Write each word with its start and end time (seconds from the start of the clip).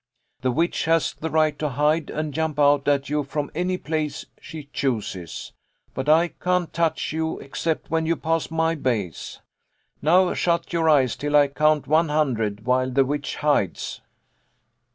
The 0.41 0.49
witch 0.49 0.85
has 0.85 1.13
the 1.13 1.29
right 1.29 1.59
to 1.59 1.69
hide 1.69 2.09
and 2.09 2.33
jump 2.33 2.57
out 2.57 2.87
at 2.87 3.07
you 3.07 3.21
from 3.23 3.51
any 3.53 3.77
place 3.77 4.25
she 4.41 4.63
chooses, 4.73 5.53
but 5.93 6.09
I 6.09 6.29
can't 6.29 6.73
touch 6.73 7.13
you 7.13 7.37
except 7.37 7.91
when 7.91 8.07
you 8.07 8.15
pass 8.15 8.49
my 8.49 8.73
base. 8.73 9.41
Now 10.01 10.33
shut 10.33 10.73
your 10.73 10.89
eyes 10.89 11.15
till 11.15 11.35
I 11.35 11.49
count 11.49 11.85
one 11.85 12.09
hundred, 12.09 12.65
while 12.65 12.89
the 12.89 13.05
witch 13.05 13.35
hides." 13.35 14.01